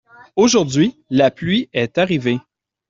[0.35, 2.39] Aujourd'hui, la pluie est arrivée